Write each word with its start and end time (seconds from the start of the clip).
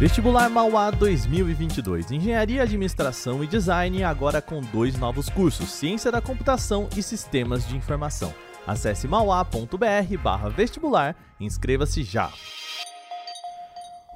Vestibular 0.00 0.48
Mauá 0.48 0.90
2022. 0.90 2.10
Engenharia, 2.12 2.62
Administração 2.62 3.44
e 3.44 3.46
Design 3.46 4.02
agora 4.02 4.40
com 4.40 4.62
dois 4.62 4.98
novos 4.98 5.28
cursos: 5.28 5.68
Ciência 5.68 6.10
da 6.10 6.22
Computação 6.22 6.88
e 6.96 7.02
Sistemas 7.02 7.68
de 7.68 7.76
Informação. 7.76 8.32
Acesse 8.66 9.06
mauá.br/vestibular 9.06 11.14
e 11.38 11.44
inscreva-se 11.44 12.02
já. 12.02 12.32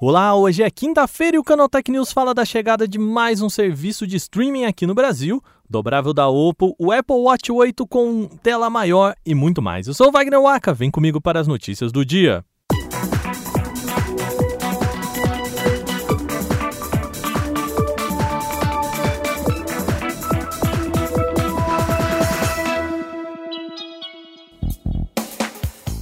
Olá, 0.00 0.34
hoje 0.34 0.62
é 0.62 0.70
quinta-feira 0.70 1.36
e 1.36 1.38
o 1.38 1.44
Canaltech 1.44 1.90
News 1.90 2.10
fala 2.10 2.32
da 2.32 2.46
chegada 2.46 2.88
de 2.88 2.98
mais 2.98 3.42
um 3.42 3.50
serviço 3.50 4.06
de 4.06 4.16
streaming 4.16 4.64
aqui 4.64 4.86
no 4.86 4.94
Brasil, 4.94 5.44
dobrável 5.68 6.14
da 6.14 6.26
Oppo, 6.26 6.74
o 6.78 6.92
Apple 6.92 7.16
Watch 7.16 7.52
8 7.52 7.86
com 7.86 8.26
tela 8.42 8.70
maior 8.70 9.14
e 9.26 9.34
muito 9.34 9.60
mais. 9.60 9.86
Eu 9.86 9.92
sou 9.92 10.08
o 10.08 10.12
Wagner 10.12 10.40
Waka, 10.40 10.72
vem 10.72 10.90
comigo 10.90 11.20
para 11.20 11.40
as 11.40 11.46
notícias 11.46 11.92
do 11.92 12.06
dia. 12.06 12.42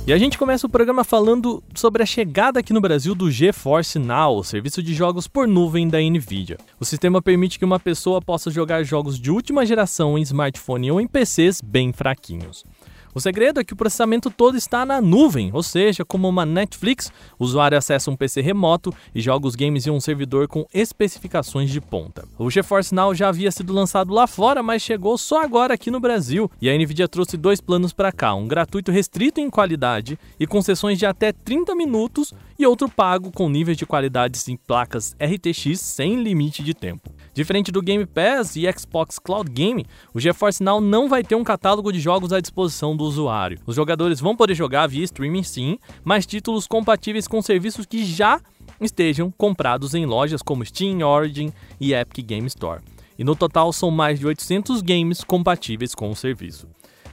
E 0.05 0.13
a 0.13 0.19
gente 0.19 0.37
começa 0.37 0.67
o 0.67 0.71
programa 0.71 1.05
falando 1.05 1.63
sobre 1.77 2.03
a 2.03 2.07
chegada 2.07 2.59
aqui 2.59 2.73
no 2.73 2.81
Brasil 2.81 3.15
do 3.15 3.31
GeForce 3.31 4.01
Now, 4.01 4.37
o 4.37 4.43
serviço 4.43 4.83
de 4.83 4.93
jogos 4.95 5.29
por 5.29 5.47
nuvem 5.47 5.87
da 5.87 6.01
Nvidia. 6.01 6.59
O 6.81 6.85
sistema 6.85 7.23
permite 7.23 7.57
que 7.57 7.65
uma 7.65 7.79
pessoa 7.79 8.21
possa 8.21 8.51
jogar 8.51 8.83
jogos 8.83 9.17
de 9.17 9.31
última 9.31 9.65
geração 9.65 10.19
em 10.19 10.23
smartphone 10.23 10.91
ou 10.91 11.01
em 11.01 11.07
PCs 11.07 11.61
bem 11.61 11.93
fraquinhos. 11.93 12.65
O 13.15 13.21
segredo 13.21 13.61
é 13.61 13.65
que 13.65 13.75
o 13.75 13.77
processamento 13.77 14.31
todo 14.31 14.57
está 14.57 14.87
na 14.87 14.99
nuvem, 14.99 15.51
ou 15.53 15.63
seja, 15.63 16.03
como 16.03 16.27
uma 16.27 16.47
Netflix, 16.47 17.13
o 17.39 17.45
usuário 17.45 17.77
acessa 17.77 18.11
um 18.11 18.17
PC 18.17 18.41
remoto 18.41 18.95
e 19.15 19.21
joga 19.21 19.47
os 19.47 19.55
games 19.55 19.87
em 19.87 19.91
um 19.91 20.01
servidor 20.01 20.49
com 20.49 20.65
especificações 20.73 21.71
de 21.71 21.79
ponta. 21.79 22.27
O 22.39 22.51
GeForce 22.51 22.95
Now 22.95 23.15
já 23.15 23.29
havia 23.29 23.51
sido 23.51 23.71
lançado 23.71 24.15
lá 24.15 24.27
fora, 24.27 24.63
mas 24.63 24.81
chegou 24.81 25.19
só 25.19 25.43
agora 25.43 25.75
aqui 25.75 25.91
no 25.91 26.01
Brasil, 26.01 26.51
e 26.61 26.71
a 26.71 26.75
Nvidia 26.75 27.07
trouxe 27.07 27.37
dois 27.37 27.61
planos 27.61 27.93
para 27.93 28.11
cá, 28.11 28.35
um 28.35 28.49
gratuito 28.49 28.91
restrito 28.91 29.41
em 29.41 29.51
qualidade 29.51 30.19
e 30.41 30.47
concessões 30.47 30.99
de 30.99 31.05
até 31.05 31.33
30 31.33 31.75
minutos 31.75 32.33
e 32.59 32.67
outro 32.67 32.89
pago 32.89 33.31
com 33.31 33.49
níveis 33.49 33.77
de 33.77 33.85
qualidades 33.85 34.49
em 34.49 34.57
placas 34.57 35.15
RTX 35.21 35.81
sem 35.81 36.23
limite 36.23 36.63
de 36.63 36.73
tempo. 36.73 37.11
Diferente 37.35 37.73
do 37.73 37.83
Game 37.83 38.07
Pass 38.07 38.57
e 38.57 38.71
Xbox 38.73 39.19
Cloud 39.19 39.51
Game, 39.51 39.87
o 40.15 40.21
GeForce 40.21 40.63
Now 40.63 40.81
não 40.81 41.09
vai 41.09 41.25
ter 41.25 41.35
um 41.35 41.45
catálogo 41.45 41.93
de 41.93 41.99
jogos 41.99 42.33
à 42.33 42.41
disposição 42.41 42.95
do 42.95 43.02
usuário. 43.03 43.59
Os 43.67 43.77
jogadores 43.77 44.21
vão 44.21 44.37
poder 44.37 44.55
jogar 44.55 44.87
via 44.87 45.05
streaming 45.05 45.43
sim, 45.43 45.79
mas 46.05 46.27
títulos 46.27 46.67
compatíveis 46.67 47.29
com 47.29 47.41
serviços 47.43 47.87
que 47.87 48.05
já 48.05 48.41
estejam 48.81 49.31
comprados 49.31 49.95
em 49.95 50.07
lojas 50.07 50.43
como 50.43 50.65
Steam, 50.65 51.07
Origin 51.07 51.53
e 51.81 51.95
Epic 51.95 52.27
Game 52.27 52.47
Store. 52.47 52.81
E 53.19 53.25
no 53.25 53.37
total 53.37 53.73
são 53.73 53.91
mais 53.91 54.19
de 54.19 54.27
800 54.27 54.83
games 54.83 55.23
compatíveis 55.23 55.95
com 55.95 56.11
o 56.11 56.17
serviço. 56.17 56.67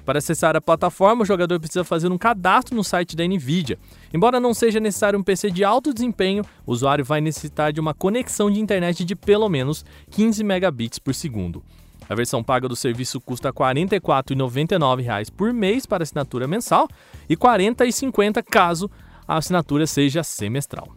Para 0.09 0.17
acessar 0.17 0.55
a 0.55 0.61
plataforma, 0.61 1.21
o 1.21 1.25
jogador 1.25 1.59
precisa 1.59 1.83
fazer 1.83 2.11
um 2.11 2.17
cadastro 2.17 2.75
no 2.75 2.83
site 2.83 3.15
da 3.15 3.23
Nvidia. 3.27 3.77
Embora 4.11 4.39
não 4.39 4.55
seja 4.55 4.79
necessário 4.79 5.19
um 5.19 5.21
PC 5.23 5.51
de 5.51 5.63
alto 5.63 5.93
desempenho, 5.93 6.43
o 6.65 6.71
usuário 6.71 7.05
vai 7.05 7.21
necessitar 7.21 7.71
de 7.71 7.79
uma 7.79 7.93
conexão 7.93 8.49
de 8.49 8.59
internet 8.59 9.05
de 9.05 9.15
pelo 9.15 9.47
menos 9.47 9.85
15 10.09 10.43
megabits 10.43 10.97
por 10.97 11.13
segundo. 11.13 11.63
A 12.09 12.15
versão 12.15 12.43
paga 12.43 12.67
do 12.67 12.75
serviço 12.75 13.21
custa 13.21 13.49
R$ 13.49 13.53
44,99 13.53 15.31
por 15.31 15.53
mês 15.53 15.85
para 15.85 16.01
assinatura 16.01 16.47
mensal 16.47 16.87
e 17.29 17.35
R$ 17.35 17.39
40,50 17.39 18.43
caso 18.43 18.89
a 19.27 19.37
assinatura 19.37 19.85
seja 19.85 20.23
semestral. 20.23 20.87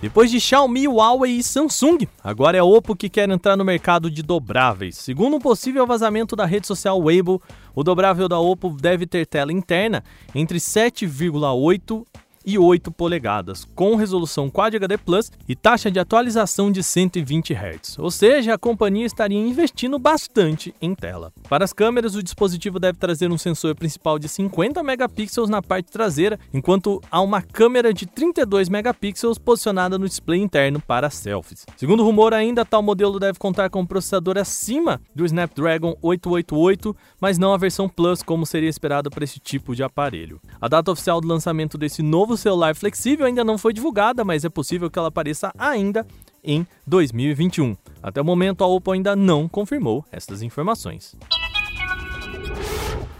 Depois 0.00 0.32
de 0.32 0.40
Xiaomi, 0.40 0.88
Huawei 0.88 1.36
e 1.36 1.42
Samsung, 1.44 2.08
agora 2.24 2.56
é 2.56 2.60
a 2.60 2.64
Oppo 2.64 2.96
que 2.96 3.08
quer 3.08 3.30
entrar 3.30 3.56
no 3.56 3.64
mercado 3.64 4.10
de 4.10 4.20
dobráveis. 4.20 4.96
Segundo 4.96 5.36
um 5.36 5.40
possível 5.40 5.86
vazamento 5.86 6.34
da 6.34 6.44
rede 6.44 6.66
social 6.66 7.00
Weibo, 7.00 7.40
o 7.72 7.84
dobrável 7.84 8.28
da 8.28 8.40
Oppo 8.40 8.70
deve 8.70 9.06
ter 9.06 9.24
tela 9.24 9.52
interna 9.52 10.02
entre 10.34 10.58
7,8 10.58 12.04
e 12.44 12.58
8 12.58 12.90
polegadas, 12.90 13.64
com 13.74 13.96
resolução 13.96 14.50
Quad 14.50 14.74
HD 14.76 14.98
Plus 14.98 15.30
e 15.48 15.54
taxa 15.54 15.90
de 15.90 15.98
atualização 15.98 16.70
de 16.70 16.82
120 16.82 17.52
Hz. 17.54 17.98
Ou 17.98 18.10
seja, 18.10 18.54
a 18.54 18.58
companhia 18.58 19.06
estaria 19.06 19.38
investindo 19.38 19.98
bastante 19.98 20.74
em 20.80 20.94
tela. 20.94 21.32
Para 21.48 21.64
as 21.64 21.72
câmeras, 21.72 22.14
o 22.14 22.22
dispositivo 22.22 22.78
deve 22.78 22.98
trazer 22.98 23.30
um 23.30 23.38
sensor 23.38 23.74
principal 23.74 24.18
de 24.18 24.28
50 24.28 24.82
megapixels 24.82 25.48
na 25.48 25.62
parte 25.62 25.90
traseira, 25.90 26.38
enquanto 26.52 27.00
há 27.10 27.20
uma 27.20 27.42
câmera 27.42 27.92
de 27.92 28.06
32 28.06 28.68
megapixels 28.68 29.38
posicionada 29.38 29.98
no 29.98 30.08
display 30.08 30.40
interno 30.40 30.80
para 30.80 31.10
selfies. 31.10 31.64
Segundo 31.76 32.04
rumor, 32.04 32.34
ainda 32.34 32.64
tal 32.64 32.82
modelo 32.82 33.18
deve 33.18 33.38
contar 33.38 33.70
com 33.70 33.80
um 33.80 33.86
processador 33.86 34.38
acima 34.38 35.00
do 35.14 35.24
Snapdragon 35.24 35.96
888, 36.02 36.96
mas 37.20 37.38
não 37.38 37.52
a 37.52 37.56
versão 37.56 37.88
Plus 37.88 38.22
como 38.22 38.46
seria 38.46 38.68
esperado 38.68 39.10
para 39.10 39.24
esse 39.24 39.38
tipo 39.38 39.74
de 39.74 39.82
aparelho. 39.82 40.40
A 40.60 40.68
data 40.68 40.90
oficial 40.90 41.20
do 41.20 41.28
lançamento 41.28 41.76
desse 41.76 42.02
novo 42.02 42.31
novo 42.32 42.36
celular 42.36 42.74
flexível 42.74 43.26
ainda 43.26 43.44
não 43.44 43.58
foi 43.58 43.72
divulgada, 43.72 44.24
mas 44.24 44.44
é 44.44 44.48
possível 44.48 44.90
que 44.90 44.98
ela 44.98 45.08
apareça 45.08 45.52
ainda 45.58 46.06
em 46.42 46.66
2021. 46.86 47.76
Até 48.02 48.20
o 48.20 48.24
momento, 48.24 48.64
a 48.64 48.66
Oppo 48.66 48.92
ainda 48.92 49.14
não 49.14 49.48
confirmou 49.48 50.04
estas 50.10 50.42
informações. 50.42 51.14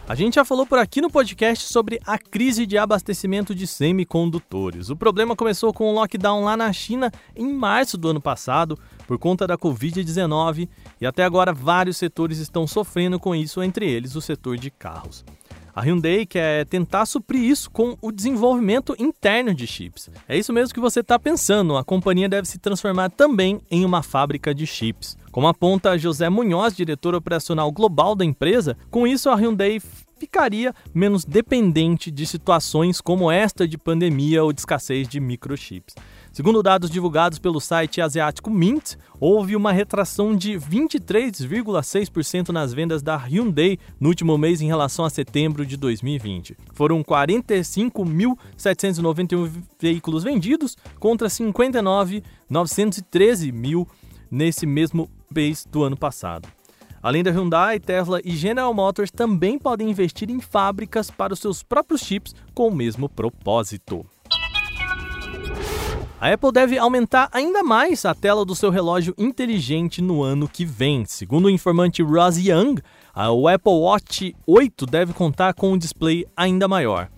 A 0.08 0.14
gente 0.14 0.34
já 0.34 0.44
falou 0.44 0.66
por 0.66 0.78
aqui 0.78 1.00
no 1.00 1.10
podcast 1.10 1.64
sobre 1.68 2.00
a 2.06 2.18
crise 2.18 2.66
de 2.66 2.76
abastecimento 2.76 3.54
de 3.54 3.66
semicondutores. 3.66 4.88
O 4.90 4.96
problema 4.96 5.36
começou 5.36 5.72
com 5.72 5.90
o 5.90 5.94
lockdown 5.94 6.44
lá 6.44 6.56
na 6.56 6.72
China 6.72 7.10
em 7.36 7.52
março 7.52 7.96
do 7.96 8.08
ano 8.08 8.20
passado, 8.20 8.78
por 9.06 9.18
conta 9.18 9.46
da 9.46 9.56
Covid-19, 9.56 10.68
e 11.00 11.06
até 11.06 11.22
agora 11.22 11.52
vários 11.52 11.96
setores 11.96 12.38
estão 12.38 12.66
sofrendo 12.66 13.20
com 13.20 13.34
isso, 13.34 13.62
entre 13.62 13.88
eles 13.88 14.16
o 14.16 14.20
setor 14.20 14.56
de 14.56 14.70
carros. 14.70 15.24
A 15.74 15.80
Hyundai 15.80 16.26
quer 16.26 16.66
tentar 16.66 17.06
suprir 17.06 17.42
isso 17.42 17.70
com 17.70 17.96
o 18.02 18.12
desenvolvimento 18.12 18.94
interno 18.98 19.54
de 19.54 19.66
chips. 19.66 20.10
É 20.28 20.36
isso 20.36 20.52
mesmo 20.52 20.74
que 20.74 20.80
você 20.80 21.00
está 21.00 21.18
pensando, 21.18 21.78
a 21.78 21.84
companhia 21.84 22.28
deve 22.28 22.46
se 22.46 22.58
transformar 22.58 23.08
também 23.08 23.58
em 23.70 23.82
uma 23.82 24.02
fábrica 24.02 24.54
de 24.54 24.66
chips. 24.66 25.16
Como 25.30 25.48
aponta 25.48 25.96
José 25.96 26.28
Munhoz, 26.28 26.76
diretor 26.76 27.14
operacional 27.14 27.72
global 27.72 28.14
da 28.14 28.22
empresa, 28.22 28.76
com 28.90 29.06
isso 29.06 29.30
a 29.30 29.34
Hyundai 29.34 29.80
ficaria 30.18 30.74
menos 30.94 31.24
dependente 31.24 32.10
de 32.10 32.26
situações 32.26 33.00
como 33.00 33.30
esta 33.30 33.66
de 33.66 33.78
pandemia 33.78 34.44
ou 34.44 34.52
de 34.52 34.60
escassez 34.60 35.08
de 35.08 35.18
microchips. 35.18 35.96
Segundo 36.32 36.62
dados 36.62 36.88
divulgados 36.88 37.38
pelo 37.38 37.60
site 37.60 38.00
asiático 38.00 38.50
Mint, 38.50 38.94
houve 39.20 39.54
uma 39.54 39.70
retração 39.70 40.34
de 40.34 40.52
23,6% 40.52 42.48
nas 42.48 42.72
vendas 42.72 43.02
da 43.02 43.18
Hyundai 43.18 43.78
no 44.00 44.08
último 44.08 44.38
mês 44.38 44.62
em 44.62 44.66
relação 44.66 45.04
a 45.04 45.10
setembro 45.10 45.66
de 45.66 45.76
2020. 45.76 46.56
Foram 46.72 47.04
45.791 47.04 49.62
veículos 49.78 50.24
vendidos 50.24 50.74
contra 50.98 51.28
59.913 51.28 53.52
mil 53.52 53.86
nesse 54.30 54.64
mesmo 54.64 55.10
mês 55.30 55.68
do 55.70 55.82
ano 55.82 55.98
passado. 55.98 56.48
Além 57.02 57.22
da 57.22 57.30
Hyundai, 57.30 57.78
Tesla 57.78 58.22
e 58.24 58.30
General 58.30 58.72
Motors 58.72 59.10
também 59.10 59.58
podem 59.58 59.90
investir 59.90 60.30
em 60.30 60.40
fábricas 60.40 61.10
para 61.10 61.34
os 61.34 61.40
seus 61.40 61.62
próprios 61.62 62.00
chips 62.00 62.34
com 62.54 62.68
o 62.68 62.74
mesmo 62.74 63.06
propósito. 63.06 64.06
A 66.22 66.32
Apple 66.32 66.52
deve 66.52 66.78
aumentar 66.78 67.28
ainda 67.32 67.64
mais 67.64 68.04
a 68.04 68.14
tela 68.14 68.44
do 68.44 68.54
seu 68.54 68.70
relógio 68.70 69.12
inteligente 69.18 70.00
no 70.00 70.22
ano 70.22 70.48
que 70.48 70.64
vem. 70.64 71.04
Segundo 71.04 71.46
o 71.46 71.50
informante 71.50 72.00
Ross 72.00 72.36
Young, 72.36 72.76
o 73.32 73.48
Apple 73.48 73.72
Watch 73.72 74.32
8 74.46 74.86
deve 74.86 75.12
contar 75.12 75.52
com 75.52 75.72
um 75.72 75.76
display 75.76 76.24
ainda 76.36 76.68
maior. 76.68 77.08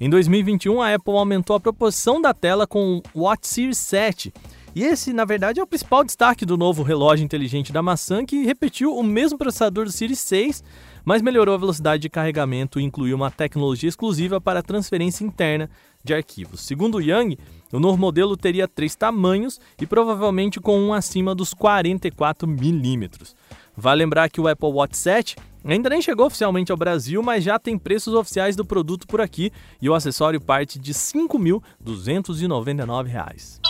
Em 0.00 0.10
2021, 0.10 0.82
a 0.82 0.92
Apple 0.92 1.14
aumentou 1.14 1.54
a 1.54 1.60
proporção 1.60 2.20
da 2.20 2.34
tela 2.34 2.66
com 2.66 3.00
o 3.14 3.20
Watch 3.20 3.46
Series 3.46 3.78
7. 3.78 4.34
E 4.74 4.84
esse, 4.84 5.12
na 5.12 5.24
verdade, 5.24 5.60
é 5.60 5.62
o 5.62 5.66
principal 5.66 6.04
destaque 6.04 6.44
do 6.44 6.56
novo 6.56 6.82
relógio 6.82 7.24
inteligente 7.24 7.72
da 7.72 7.82
maçã, 7.82 8.24
que 8.24 8.44
repetiu 8.44 8.94
o 8.94 9.02
mesmo 9.02 9.38
processador 9.38 9.84
do 9.84 9.92
Series 9.92 10.18
6, 10.20 10.62
mas 11.04 11.22
melhorou 11.22 11.54
a 11.54 11.58
velocidade 11.58 12.02
de 12.02 12.10
carregamento 12.10 12.78
e 12.78 12.84
incluiu 12.84 13.16
uma 13.16 13.30
tecnologia 13.30 13.88
exclusiva 13.88 14.40
para 14.40 14.62
transferência 14.62 15.24
interna 15.24 15.70
de 16.04 16.14
arquivos. 16.14 16.60
Segundo 16.60 17.00
Young, 17.00 17.36
o 17.72 17.80
novo 17.80 17.98
modelo 17.98 18.36
teria 18.36 18.68
três 18.68 18.94
tamanhos 18.94 19.58
e 19.80 19.86
provavelmente 19.86 20.60
com 20.60 20.78
um 20.78 20.92
acima 20.92 21.34
dos 21.34 21.54
44 21.54 22.46
milímetros. 22.46 23.34
Vale 23.76 24.04
lembrar 24.04 24.28
que 24.28 24.40
o 24.40 24.48
Apple 24.48 24.70
Watch 24.70 24.96
7 24.96 25.36
ainda 25.64 25.90
nem 25.90 26.02
chegou 26.02 26.26
oficialmente 26.26 26.72
ao 26.72 26.78
Brasil, 26.78 27.22
mas 27.22 27.44
já 27.44 27.58
tem 27.58 27.78
preços 27.78 28.14
oficiais 28.14 28.56
do 28.56 28.64
produto 28.64 29.06
por 29.06 29.20
aqui 29.20 29.52
e 29.80 29.88
o 29.88 29.94
acessório 29.94 30.40
parte 30.40 30.78
de 30.78 30.92
R$ 30.92 30.98
5.299. 30.98 33.67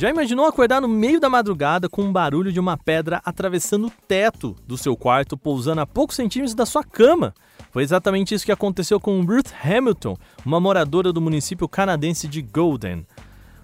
Já 0.00 0.08
imaginou 0.08 0.46
acordar 0.46 0.80
no 0.80 0.88
meio 0.88 1.20
da 1.20 1.28
madrugada 1.28 1.86
com 1.86 2.00
um 2.00 2.10
barulho 2.10 2.50
de 2.50 2.58
uma 2.58 2.74
pedra 2.74 3.20
atravessando 3.22 3.88
o 3.88 3.92
teto 4.08 4.56
do 4.66 4.78
seu 4.78 4.96
quarto, 4.96 5.36
pousando 5.36 5.82
a 5.82 5.86
poucos 5.86 6.16
centímetros 6.16 6.54
da 6.54 6.64
sua 6.64 6.82
cama? 6.82 7.34
Foi 7.70 7.82
exatamente 7.82 8.34
isso 8.34 8.46
que 8.46 8.50
aconteceu 8.50 8.98
com 8.98 9.22
Ruth 9.22 9.52
Hamilton, 9.62 10.16
uma 10.42 10.58
moradora 10.58 11.12
do 11.12 11.20
município 11.20 11.68
canadense 11.68 12.26
de 12.26 12.40
Golden. 12.40 13.06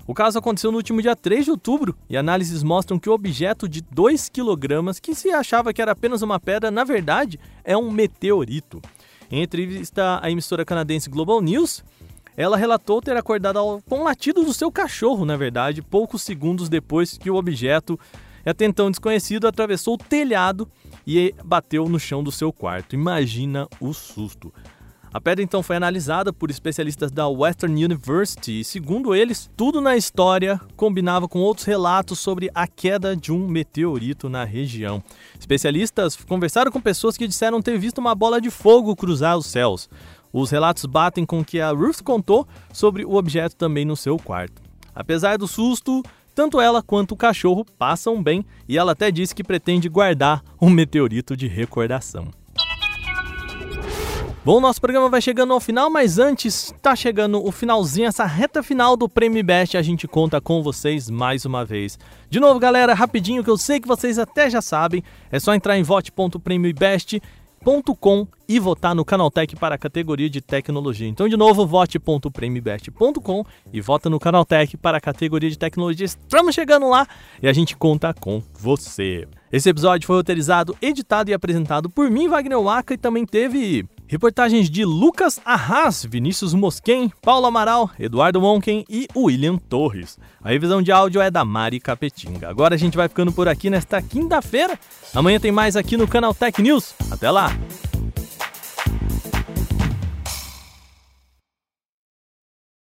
O 0.07 0.13
caso 0.13 0.39
aconteceu 0.39 0.71
no 0.71 0.77
último 0.77 1.01
dia 1.01 1.17
3 1.17 1.47
de 1.47 1.51
outubro 1.53 1.97
e 2.07 2.19
análises 2.19 2.63
mostram 2.63 2.99
que 2.99 3.09
o 3.09 3.15
objeto 3.15 3.67
de 3.67 3.81
2 3.81 4.29
kg, 4.29 5.01
que 5.01 5.15
se 5.15 5.31
achava 5.31 5.73
que 5.73 5.81
era 5.81 5.93
apenas 5.93 6.21
uma 6.21 6.39
pedra, 6.39 6.71
na 6.71 6.85
verdade 6.85 7.41
é 7.65 7.75
um 7.79 7.91
meteorito. 7.91 8.83
Em 9.31 9.43
entrevista 9.43 10.21
à 10.23 10.31
emissora 10.31 10.67
canadense 10.67 11.09
Global 11.09 11.41
News, 11.41 11.83
ela 12.37 12.57
relatou 12.57 13.01
ter 13.01 13.17
acordado 13.17 13.83
com 13.89 14.01
o 14.01 14.05
latido 14.05 14.45
do 14.45 14.53
seu 14.53 14.71
cachorro, 14.71 15.25
na 15.25 15.37
verdade, 15.37 15.83
poucos 15.83 16.23
segundos 16.23 16.69
depois 16.69 17.17
que 17.17 17.31
o 17.31 17.37
objeto, 17.37 17.99
até 18.45 18.65
então 18.65 18.91
desconhecido, 18.91 19.47
atravessou 19.47 19.95
o 19.95 19.99
telhado 19.99 20.69
e 21.07 21.35
bateu 21.45 21.89
no 21.89 21.99
chão 21.99 22.23
do 22.23 22.31
seu 22.31 22.53
quarto. 22.53 22.95
Imagina 22.95 23.67
o 23.81 23.93
susto. 23.95 24.53
A 25.17 25.21
pedra 25.21 25.43
então 25.43 25.63
foi 25.63 25.77
analisada 25.77 26.31
por 26.31 26.51
especialistas 26.51 27.11
da 27.11 27.27
Western 27.27 27.83
University 27.83 28.61
e, 28.61 28.65
segundo 28.65 29.15
eles, 29.15 29.49
tudo 29.57 29.81
na 29.81 29.97
história 29.97 30.61
combinava 30.77 31.27
com 31.27 31.39
outros 31.39 31.67
relatos 31.67 32.19
sobre 32.19 32.51
a 32.55 32.67
queda 32.67 33.17
de 33.17 33.33
um 33.33 33.49
meteorito 33.49 34.29
na 34.29 34.45
região. 34.45 35.03
Especialistas 35.41 36.17
conversaram 36.17 36.71
com 36.71 36.83
pessoas 36.83 37.17
que 37.17 37.27
disseram 37.27 37.63
ter 37.63 37.79
visto 37.79 37.97
uma 37.97 38.15
bola 38.15 38.43
de 38.43 38.51
fogo 38.51 38.95
cruzar 38.95 39.39
os 39.39 39.47
céus. 39.47 39.89
Os 40.39 40.51
relatos 40.51 40.85
batem 40.85 41.25
com 41.25 41.41
o 41.41 41.45
que 41.45 41.63
a 41.63 41.71
Ruth 41.71 42.03
contou 42.03 42.47
sobre 42.71 43.07
o 43.07 43.15
objeto 43.15 43.57
também 43.57 43.87
no 43.87 43.97
seu 43.97 44.19
quarto. 44.19 44.61
Apesar 44.95 45.39
do 45.39 45.49
susto, 45.49 46.03
tanto 46.35 46.61
ela 46.61 46.83
quanto 46.83 47.13
o 47.13 47.17
cachorro 47.17 47.65
passam 47.79 48.23
bem 48.23 48.45
e 48.69 48.77
ela 48.77 48.93
até 48.93 49.11
disse 49.11 49.35
que 49.35 49.43
pretende 49.43 49.89
guardar 49.89 50.45
um 50.61 50.69
meteorito 50.69 51.35
de 51.35 51.47
recordação. 51.47 52.29
Bom, 54.45 54.61
nosso 54.61 54.79
programa 54.79 55.09
vai 55.09 55.23
chegando 55.23 55.55
ao 55.55 55.59
final, 55.59 55.89
mas 55.89 56.19
antes 56.19 56.73
tá 56.83 56.95
chegando 56.95 57.43
o 57.43 57.51
finalzinho, 57.51 58.07
essa 58.07 58.27
reta 58.27 58.63
final 58.63 58.95
do 58.95 59.09
Prêmio 59.09 59.43
Best, 59.43 59.75
a 59.75 59.83
gente 59.83 60.07
conta 60.07 60.39
com 60.39 60.63
vocês 60.63 61.09
mais 61.09 61.47
uma 61.47 61.65
vez. 61.65 61.99
De 62.29 62.39
novo, 62.39 62.61
galera, 62.61 62.93
rapidinho 62.93 63.43
que 63.43 63.49
eu 63.49 63.57
sei 63.57 63.81
que 63.81 63.89
vocês 63.89 64.19
até 64.19 64.51
já 64.51 64.61
sabem, 64.61 65.03
é 65.33 65.41
só 65.41 65.55
entrar 65.55 65.79
em 65.79 65.83
vote.premiobest 65.83 67.21
e 68.49 68.61
votar 68.61 68.95
no 68.95 69.05
Canaltech 69.05 69.57
para 69.57 69.75
a 69.75 69.79
categoria 69.79 70.31
de 70.31 70.41
tecnologia. 70.41 71.09
Então, 71.09 71.29
de 71.29 71.37
novo, 71.37 71.67
vote.premibest.com 71.67 73.45
e 73.73 73.81
vota 73.81 74.09
no 74.09 74.21
Canaltech 74.21 74.77
para 74.77 74.99
a 74.99 75.01
categoria 75.01 75.51
de 75.51 75.59
tecnologia. 75.59 76.07
Estamos 76.07 76.55
chegando 76.55 76.89
lá 76.89 77.09
e 77.43 77.49
a 77.49 77.53
gente 77.53 77.77
conta 77.77 78.15
com 78.15 78.41
você. 78.57 79.27
Esse 79.51 79.69
episódio 79.69 80.07
foi 80.07 80.15
roteirizado, 80.15 80.77
editado 80.81 81.29
e 81.29 81.35
apresentado 81.35 81.91
por 81.91 82.09
mim, 82.09 82.29
Wagner 82.29 82.61
Waka, 82.61 82.95
e 82.95 82.99
também 82.99 83.27
teve 83.27 83.85
reportagens 84.07 84.71
de 84.71 84.85
Lucas 84.85 85.41
Arras, 85.45 86.05
Vinícius 86.05 86.55
Mosquen, 86.55 87.13
Paulo 87.23 87.47
Amaral, 87.47 87.91
Eduardo 87.99 88.41
Monken 88.41 88.85
e 88.89 89.07
William 89.17 89.57
Torres. 89.57 90.19
A 90.43 90.51
revisão 90.51 90.83
de 90.83 90.93
áudio 90.93 91.21
é 91.21 91.31
da 91.31 91.45
Mari 91.45 91.81
Capetinga. 91.81 92.49
Agora 92.49 92.75
a 92.75 92.79
gente 92.79 92.97
vai 92.97 93.09
ficando 93.09 93.33
por 93.33 93.49
aqui 93.49 93.71
nesta 93.71 94.01
quinta-feira. 94.01 94.79
Amanhã 95.15 95.41
tem 95.41 95.53
mais 95.53 95.77
aqui 95.77 95.97
no 95.97 96.09
Canal 96.09 96.35
Tech 96.35 96.61
News. 96.61 96.95
Até 97.11 97.31
lá! 97.31 97.51